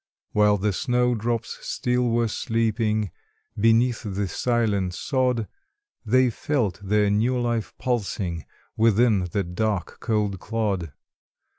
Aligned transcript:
While 0.31 0.57
the 0.57 0.73
snow 0.73 1.13
drops 1.13 1.59
still 1.61 2.09
were 2.09 2.27
sleeping 2.27 3.11
Beneath 3.55 4.01
the 4.01 4.27
silent 4.27 4.95
sod; 4.95 5.47
They 6.03 6.31
felt 6.31 6.79
their 6.81 7.11
new 7.11 7.39
life 7.39 7.75
pulsing 7.77 8.45
Within 8.75 9.25
the 9.31 9.43
dark, 9.43 9.99
cold 9.99 10.39
clod. 10.39 10.91